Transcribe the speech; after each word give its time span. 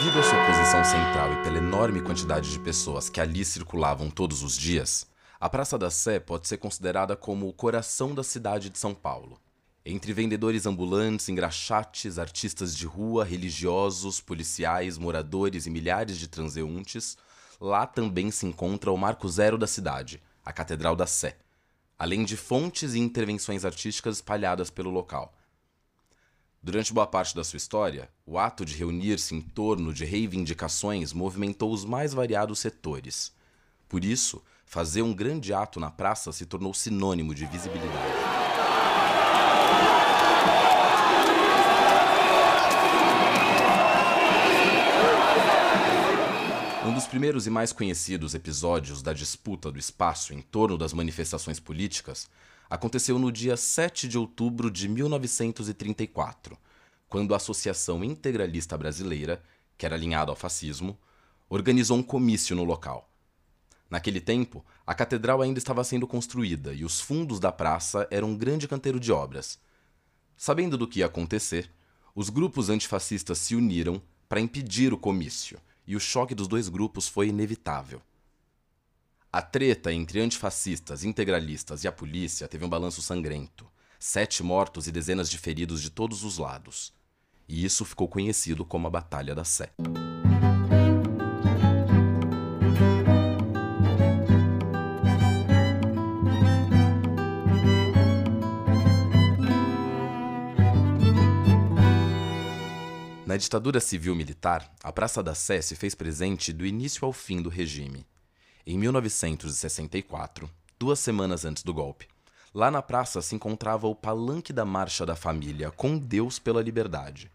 Devido 0.00 0.18
à 0.18 0.22
sua 0.22 0.46
posição 0.46 0.82
central 0.82 1.30
e 1.34 1.42
pela 1.42 1.58
enorme 1.58 2.00
quantidade 2.00 2.50
de 2.50 2.58
pessoas 2.58 3.10
que 3.10 3.20
ali 3.20 3.44
circulavam 3.44 4.08
todos 4.08 4.42
os 4.42 4.56
dias, 4.56 5.06
a 5.38 5.46
Praça 5.46 5.76
da 5.76 5.90
Sé 5.90 6.18
pode 6.18 6.48
ser 6.48 6.56
considerada 6.56 7.14
como 7.14 7.46
o 7.46 7.52
coração 7.52 8.14
da 8.14 8.24
cidade 8.24 8.70
de 8.70 8.78
São 8.78 8.94
Paulo. 8.94 9.38
Entre 9.84 10.14
vendedores 10.14 10.64
ambulantes, 10.64 11.28
engraxates, 11.28 12.18
artistas 12.18 12.74
de 12.74 12.86
rua, 12.86 13.26
religiosos, 13.26 14.22
policiais, 14.22 14.96
moradores 14.96 15.66
e 15.66 15.70
milhares 15.70 16.16
de 16.16 16.28
transeuntes, 16.28 17.18
lá 17.60 17.86
também 17.86 18.30
se 18.30 18.46
encontra 18.46 18.90
o 18.90 18.96
marco 18.96 19.28
zero 19.28 19.58
da 19.58 19.66
cidade, 19.66 20.22
a 20.42 20.50
Catedral 20.50 20.96
da 20.96 21.06
Sé, 21.06 21.36
além 21.98 22.24
de 22.24 22.38
fontes 22.38 22.94
e 22.94 22.98
intervenções 22.98 23.66
artísticas 23.66 24.16
espalhadas 24.16 24.70
pelo 24.70 24.88
local. 24.88 25.34
Durante 26.62 26.92
boa 26.92 27.06
parte 27.06 27.34
da 27.34 27.42
sua 27.42 27.56
história, 27.56 28.10
o 28.26 28.38
ato 28.38 28.66
de 28.66 28.76
reunir-se 28.76 29.34
em 29.34 29.40
torno 29.40 29.94
de 29.94 30.04
reivindicações 30.04 31.10
movimentou 31.10 31.72
os 31.72 31.86
mais 31.86 32.12
variados 32.12 32.58
setores. 32.58 33.32
Por 33.88 34.04
isso, 34.04 34.42
fazer 34.66 35.00
um 35.00 35.14
grande 35.14 35.54
ato 35.54 35.80
na 35.80 35.90
praça 35.90 36.30
se 36.32 36.44
tornou 36.44 36.74
sinônimo 36.74 37.34
de 37.34 37.46
visibilidade. 37.46 38.14
Um 46.86 46.92
dos 46.92 47.06
primeiros 47.06 47.46
e 47.46 47.50
mais 47.50 47.72
conhecidos 47.72 48.34
episódios 48.34 49.00
da 49.00 49.14
disputa 49.14 49.72
do 49.72 49.78
espaço 49.78 50.34
em 50.34 50.42
torno 50.42 50.76
das 50.76 50.92
manifestações 50.92 51.58
políticas 51.58 52.28
aconteceu 52.70 53.18
no 53.18 53.32
dia 53.32 53.56
7 53.56 54.06
de 54.06 54.16
outubro 54.16 54.70
de 54.70 54.88
1934, 54.88 56.56
quando 57.08 57.34
a 57.34 57.36
Associação 57.36 58.04
Integralista 58.04 58.78
Brasileira, 58.78 59.42
que 59.76 59.84
era 59.84 59.96
alinhada 59.96 60.30
ao 60.30 60.36
fascismo, 60.36 60.96
organizou 61.48 61.98
um 61.98 62.02
comício 62.02 62.54
no 62.54 62.62
local. 62.62 63.10
Naquele 63.90 64.20
tempo, 64.20 64.64
a 64.86 64.94
catedral 64.94 65.42
ainda 65.42 65.58
estava 65.58 65.82
sendo 65.82 66.06
construída 66.06 66.72
e 66.72 66.84
os 66.84 67.00
fundos 67.00 67.40
da 67.40 67.50
praça 67.50 68.06
eram 68.08 68.30
um 68.30 68.36
grande 68.36 68.68
canteiro 68.68 69.00
de 69.00 69.10
obras. 69.10 69.58
Sabendo 70.36 70.78
do 70.78 70.86
que 70.86 71.00
ia 71.00 71.06
acontecer, 71.06 71.68
os 72.14 72.30
grupos 72.30 72.70
antifascistas 72.70 73.38
se 73.38 73.56
uniram 73.56 74.00
para 74.28 74.40
impedir 74.40 74.92
o 74.92 74.98
comício, 74.98 75.58
e 75.84 75.96
o 75.96 76.00
choque 76.00 76.36
dos 76.36 76.46
dois 76.46 76.68
grupos 76.68 77.08
foi 77.08 77.28
inevitável. 77.28 78.00
A 79.32 79.40
treta 79.40 79.92
entre 79.92 80.20
antifascistas, 80.20 81.04
integralistas 81.04 81.84
e 81.84 81.88
a 81.88 81.92
polícia 81.92 82.48
teve 82.48 82.64
um 82.64 82.68
balanço 82.68 83.00
sangrento. 83.00 83.64
Sete 83.96 84.42
mortos 84.42 84.88
e 84.88 84.90
dezenas 84.90 85.30
de 85.30 85.38
feridos 85.38 85.80
de 85.80 85.88
todos 85.88 86.24
os 86.24 86.36
lados. 86.36 86.92
E 87.48 87.64
isso 87.64 87.84
ficou 87.84 88.08
conhecido 88.08 88.64
como 88.64 88.88
a 88.88 88.90
Batalha 88.90 89.32
da 89.32 89.44
Sé. 89.44 89.70
Na 103.24 103.36
ditadura 103.36 103.78
civil-militar, 103.78 104.68
a 104.82 104.90
Praça 104.90 105.22
da 105.22 105.36
Sé 105.36 105.62
se 105.62 105.76
fez 105.76 105.94
presente 105.94 106.52
do 106.52 106.66
início 106.66 107.06
ao 107.06 107.12
fim 107.12 107.40
do 107.40 107.48
regime. 107.48 108.04
Em 108.66 108.76
1964, 108.76 110.50
duas 110.78 111.00
semanas 111.00 111.46
antes 111.46 111.62
do 111.62 111.72
golpe, 111.72 112.06
lá 112.52 112.70
na 112.70 112.82
praça 112.82 113.22
se 113.22 113.34
encontrava 113.34 113.86
o 113.86 113.94
Palanque 113.94 114.52
da 114.52 114.66
Marcha 114.66 115.06
da 115.06 115.16
Família 115.16 115.70
com 115.70 115.96
Deus 115.96 116.38
pela 116.38 116.62
Liberdade, 116.62 117.32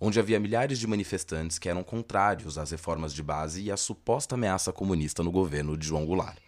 onde 0.00 0.18
havia 0.18 0.40
milhares 0.40 0.80
de 0.80 0.86
manifestantes 0.88 1.56
que 1.56 1.68
eram 1.68 1.84
contrários 1.84 2.58
às 2.58 2.72
reformas 2.72 3.14
de 3.14 3.22
base 3.22 3.62
e 3.62 3.70
à 3.70 3.76
suposta 3.76 4.34
ameaça 4.34 4.72
comunista 4.72 5.22
no 5.22 5.30
governo 5.30 5.76
de 5.76 5.86
João 5.86 6.04
Goulart. 6.04 6.38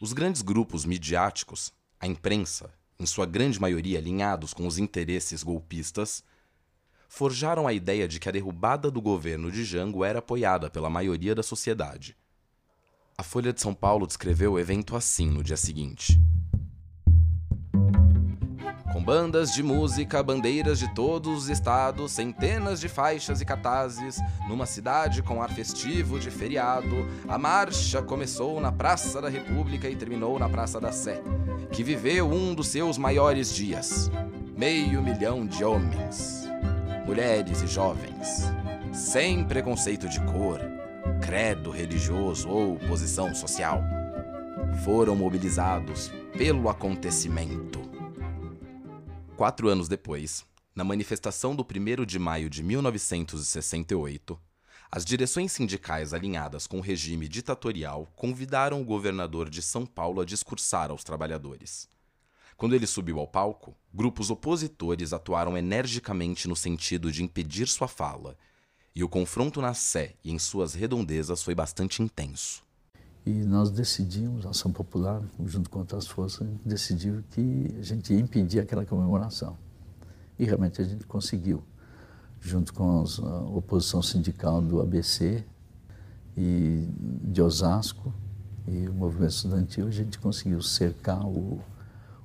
Os 0.00 0.14
grandes 0.14 0.40
grupos 0.40 0.86
midiáticos, 0.86 1.70
a 2.00 2.06
imprensa, 2.06 2.72
em 2.98 3.04
sua 3.04 3.26
grande 3.26 3.60
maioria 3.60 3.98
alinhados 3.98 4.54
com 4.54 4.66
os 4.66 4.78
interesses 4.78 5.42
golpistas, 5.42 6.24
forjaram 7.10 7.68
a 7.68 7.74
ideia 7.74 8.08
de 8.08 8.18
que 8.18 8.28
a 8.28 8.32
derrubada 8.32 8.90
do 8.90 9.02
governo 9.02 9.52
de 9.52 9.64
Jango 9.64 10.02
era 10.02 10.20
apoiada 10.20 10.70
pela 10.70 10.88
maioria 10.88 11.34
da 11.34 11.42
sociedade. 11.42 12.16
A 13.20 13.24
Folha 13.24 13.52
de 13.52 13.60
São 13.60 13.74
Paulo 13.74 14.06
descreveu 14.06 14.52
o 14.52 14.60
evento 14.60 14.94
assim 14.94 15.28
no 15.28 15.42
dia 15.42 15.56
seguinte. 15.56 16.20
Com 18.92 19.02
bandas 19.02 19.52
de 19.52 19.60
música, 19.60 20.22
bandeiras 20.22 20.78
de 20.78 20.94
todos 20.94 21.36
os 21.36 21.48
estados, 21.48 22.12
centenas 22.12 22.78
de 22.78 22.88
faixas 22.88 23.40
e 23.40 23.44
cartazes, 23.44 24.20
numa 24.48 24.66
cidade 24.66 25.20
com 25.20 25.42
ar 25.42 25.50
festivo 25.50 26.20
de 26.20 26.30
feriado, 26.30 27.08
a 27.26 27.36
marcha 27.36 28.00
começou 28.00 28.60
na 28.60 28.70
Praça 28.70 29.20
da 29.20 29.28
República 29.28 29.90
e 29.90 29.96
terminou 29.96 30.38
na 30.38 30.48
Praça 30.48 30.80
da 30.80 30.92
Sé, 30.92 31.20
que 31.72 31.82
viveu 31.82 32.30
um 32.30 32.54
dos 32.54 32.68
seus 32.68 32.96
maiores 32.96 33.52
dias. 33.52 34.08
Meio 34.56 35.02
milhão 35.02 35.44
de 35.44 35.64
homens, 35.64 36.48
mulheres 37.04 37.62
e 37.62 37.66
jovens, 37.66 38.44
sem 38.92 39.44
preconceito 39.44 40.08
de 40.08 40.20
cor, 40.20 40.60
credo 41.28 41.70
religioso 41.70 42.48
ou 42.48 42.78
posição 42.78 43.34
social, 43.34 43.82
foram 44.82 45.14
mobilizados 45.14 46.10
pelo 46.38 46.70
acontecimento. 46.70 47.80
Quatro 49.36 49.68
anos 49.68 49.88
depois, 49.88 50.42
na 50.74 50.84
manifestação 50.84 51.54
do 51.54 51.62
1 51.62 52.06
de 52.06 52.18
maio 52.18 52.48
de 52.48 52.62
1968, 52.62 54.40
as 54.90 55.04
direções 55.04 55.52
sindicais 55.52 56.14
alinhadas 56.14 56.66
com 56.66 56.78
o 56.78 56.80
regime 56.80 57.28
ditatorial 57.28 58.10
convidaram 58.16 58.80
o 58.80 58.84
governador 58.86 59.50
de 59.50 59.60
São 59.60 59.84
Paulo 59.84 60.22
a 60.22 60.24
discursar 60.24 60.90
aos 60.90 61.04
trabalhadores. 61.04 61.90
Quando 62.56 62.74
ele 62.74 62.86
subiu 62.86 63.18
ao 63.18 63.28
palco, 63.28 63.76
grupos 63.92 64.30
opositores 64.30 65.12
atuaram 65.12 65.58
energicamente 65.58 66.48
no 66.48 66.56
sentido 66.56 67.12
de 67.12 67.22
impedir 67.22 67.68
sua 67.68 67.86
fala 67.86 68.34
e 68.94 69.04
o 69.04 69.08
confronto 69.08 69.60
na 69.60 69.74
Sé 69.74 70.14
e 70.24 70.32
em 70.32 70.38
suas 70.38 70.74
redondezas 70.74 71.42
foi 71.42 71.54
bastante 71.54 72.02
intenso. 72.02 72.62
E 73.24 73.44
nós 73.44 73.70
decidimos, 73.70 74.46
a 74.46 74.50
Ação 74.50 74.72
Popular, 74.72 75.22
junto 75.44 75.68
com 75.68 75.80
outras 75.80 76.06
forças, 76.06 76.48
decidiu 76.64 77.22
que 77.30 77.74
a 77.78 77.82
gente 77.82 78.12
ia 78.12 78.18
impedir 78.18 78.60
aquela 78.60 78.86
comemoração. 78.86 79.56
E 80.38 80.44
realmente 80.44 80.80
a 80.80 80.84
gente 80.84 81.06
conseguiu, 81.06 81.62
junto 82.40 82.72
com 82.72 83.04
a 83.22 83.40
oposição 83.50 84.00
sindical 84.00 84.62
do 84.62 84.80
ABC 84.80 85.44
e 86.36 86.88
de 87.24 87.42
Osasco 87.42 88.14
e 88.66 88.88
o 88.88 88.94
movimento 88.94 89.32
estudantil, 89.32 89.88
a 89.88 89.90
gente 89.90 90.18
conseguiu 90.18 90.62
cercar 90.62 91.26
o, 91.26 91.60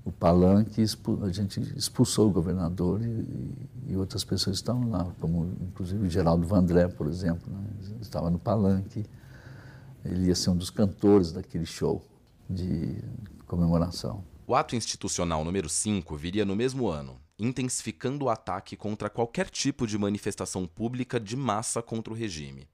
o 0.06 0.12
palanque, 0.12 0.84
a 1.22 1.32
gente 1.32 1.62
expulsou 1.78 2.28
o 2.28 2.32
governador 2.32 3.02
e, 3.02 3.92
e 3.92 3.96
outras 3.96 4.24
pessoas 4.24 4.58
estavam 4.58 4.90
lá, 4.90 5.06
como 5.20 5.56
inclusive 5.62 6.06
o 6.06 6.10
Geraldo 6.10 6.46
Vandré, 6.46 6.88
por 6.90 7.08
exemplo, 7.08 7.52
né? 7.52 7.64
estava 8.02 8.30
no 8.30 8.38
palanque. 8.38 9.06
Ele 10.04 10.28
ia 10.28 10.36
ser 10.36 10.50
um 10.50 10.58
dos 10.58 10.70
cantores 10.70 11.32
daquele 11.32 11.66
show 11.66 12.06
de 12.50 13.02
comemoração. 13.48 14.24
O 14.46 14.54
ato 14.56 14.76
institucional 14.76 15.46
número 15.46 15.70
5 15.70 16.18
viria 16.18 16.44
no 16.44 16.54
mesmo 16.54 16.90
ano, 16.90 17.18
intensificando 17.40 18.26
o 18.26 18.30
ataque 18.30 18.76
contra 18.76 19.10
qualquer 19.10 19.50
tipo 19.50 19.88
de 19.88 19.98
manifestação 19.98 20.68
pública 20.68 21.18
de 21.18 21.38
massa 21.38 21.82
contra 21.82 22.12
o 22.12 22.16
regime. 22.16 22.68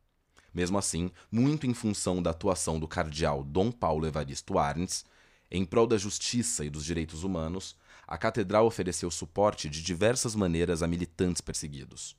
Mesmo 0.52 0.80
assim, 0.80 1.12
muito 1.32 1.68
em 1.68 1.76
função 1.76 2.24
da 2.24 2.32
atuação 2.32 2.80
do 2.80 2.88
cardeal 2.88 3.44
Dom 3.44 3.72
Paulo 3.72 4.08
Evaristo 4.08 4.58
Arnes, 4.58 5.06
em 5.52 5.66
prol 5.66 5.88
da 5.88 5.98
justiça 5.98 6.64
e 6.64 6.70
dos 6.70 6.86
direitos 6.86 7.24
humanos, 7.24 7.76
a 8.08 8.18
catedral 8.18 8.66
ofereceu 8.66 9.10
suporte 9.10 9.70
de 9.70 9.82
diversas 9.82 10.36
maneiras 10.36 10.82
a 10.82 10.88
militantes 10.88 11.42
perseguidos. 11.42 12.16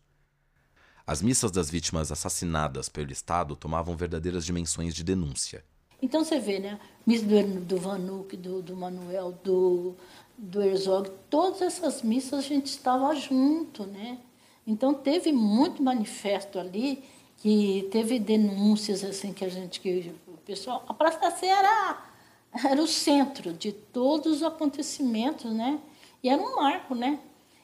As 1.06 1.20
missas 1.20 1.50
das 1.50 1.70
vítimas 1.70 2.12
assassinadas 2.12 2.88
pelo 2.88 3.10
Estado 3.10 3.56
tomavam 3.56 3.96
verdadeiras 3.96 4.44
dimensões 4.44 4.94
de 4.94 5.02
denúncia. 5.02 5.64
Então 6.02 6.24
você 6.24 6.38
vê, 6.38 6.58
né? 6.58 6.78
Missa 7.06 7.26
do, 7.26 7.60
do 7.60 7.76
Vanuc, 7.78 8.36
do, 8.36 8.62
do 8.62 8.76
Manuel, 8.76 9.32
do, 9.44 9.94
do 10.36 10.62
Herzog, 10.62 11.10
todas 11.28 11.60
essas 11.60 12.02
missas 12.02 12.38
a 12.38 12.42
gente 12.42 12.66
estava 12.66 13.14
junto, 13.14 13.84
né? 13.86 14.18
Então 14.66 14.94
teve 14.94 15.32
muito 15.32 15.82
manifesto 15.82 16.58
ali 16.58 17.04
que 17.38 17.88
teve 17.90 18.18
denúncias 18.18 19.02
assim 19.02 19.32
que 19.32 19.44
a 19.44 19.48
gente 19.48 19.80
que 19.80 20.12
o 20.28 20.36
pessoal, 20.38 20.84
a 20.88 20.94
Praça 20.94 21.18
da 21.18 21.30
Sé 21.30 21.50
era 22.52 22.82
o 22.82 22.86
centro 22.86 23.52
de 23.52 23.72
todos 23.72 24.36
os 24.38 24.42
acontecimentos, 24.42 25.52
né? 25.52 25.80
E 26.22 26.28
era 26.28 26.42
um 26.42 26.56
marco, 26.56 26.94
né? 26.94 27.20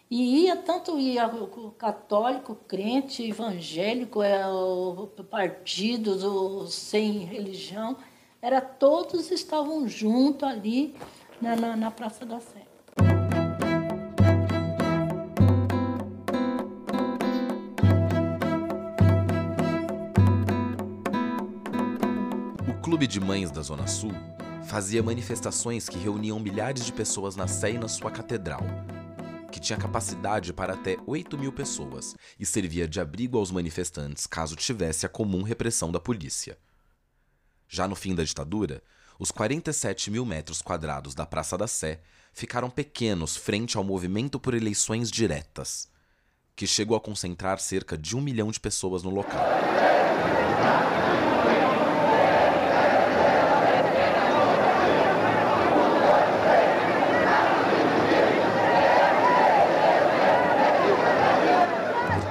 E 0.09 0.45
ia 0.45 0.57
tanto 0.57 0.99
ia 1.01 1.27
o 1.27 1.73
católico, 1.73 2.55
crente, 2.69 3.25
evangélico, 3.25 4.23
evangélico, 4.23 4.47
o 4.47 5.07
partidos, 5.25 6.23
do 6.23 6.69
sem 6.69 7.25
religião, 7.25 7.97
era 8.41 8.61
todos 8.61 9.33
estavam 9.33 9.89
junto 9.89 10.47
ali 10.47 10.95
na, 11.41 11.57
na, 11.57 11.77
na 11.77 11.91
Praça 11.91 12.25
da 12.25 12.39
Sé. 12.39 12.63
O 22.69 22.81
Clube 22.81 23.09
de 23.09 23.19
Mães 23.19 23.51
da 23.51 23.63
Zona 23.63 23.89
Sul 23.89 24.13
fazia 24.67 25.01
manifestações 25.01 25.89
que 25.89 25.97
reuniam 25.97 26.41
milhares 26.41 26.85
de 26.85 26.93
pessoas 26.93 27.37
na 27.37 27.47
Sé 27.47 27.71
e 27.71 27.79
na 27.79 27.87
sua 27.89 28.11
catedral, 28.11 28.61
que 29.53 29.61
tinha 29.61 29.79
capacidade 29.79 30.53
para 30.53 30.75
até 30.75 30.97
8 31.07 31.39
mil 31.39 31.53
pessoas 31.53 32.17
e 32.39 32.45
servia 32.45 32.89
de 32.89 33.01
abrigo 33.01 33.39
aos 33.39 33.53
manifestantes 33.53 34.27
caso 34.27 34.57
tivesse 34.57 35.07
a 35.07 35.09
comum 35.09 35.43
repressão 35.43 35.93
da 35.93 36.01
polícia. 36.01 36.59
Já 37.69 37.87
no 37.87 37.95
fim 37.95 38.15
da 38.15 38.25
ditadura, 38.25 38.83
os 39.19 39.31
47 39.31 40.11
mil 40.11 40.27
metros 40.27 40.61
quadrados 40.61 41.15
da 41.15 41.25
Praça 41.25 41.57
da 41.57 41.69
Sé 41.69 42.01
ficaram 42.33 42.69
pequenos 42.69 43.37
frente 43.37 43.77
ao 43.77 43.85
movimento 43.85 44.39
por 44.39 44.53
eleições 44.53 45.11
diretas, 45.13 45.89
que 46.57 46.67
chegou 46.67 46.97
a 46.97 47.01
concentrar 47.01 47.61
cerca 47.61 47.97
de 47.97 48.17
um 48.17 48.21
milhão 48.21 48.51
de 48.51 48.59
pessoas 48.59 49.05
no 49.05 49.11
local. 49.11 49.47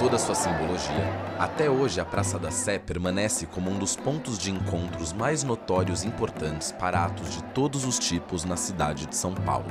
Toda 0.06 0.20
sua 0.20 0.36
simbologia, 0.36 1.04
até 1.40 1.68
hoje 1.68 2.00
a 2.00 2.06
Praça 2.06 2.38
da 2.38 2.52
Sé 2.52 2.78
permanece 2.78 3.48
como 3.48 3.72
um 3.72 3.80
dos 3.80 3.96
pontos 3.96 4.38
de 4.38 4.52
encontros 4.52 5.12
mais 5.12 5.44
notórios 5.44 6.04
e 6.04 6.08
importantes 6.08 6.72
para 6.72 7.06
atos 7.06 7.32
de 7.32 7.44
todos 7.46 7.86
os 7.86 7.98
tipos 7.98 8.46
na 8.46 8.56
cidade 8.56 9.08
de 9.08 9.16
São 9.16 9.34
Paulo. 9.34 9.66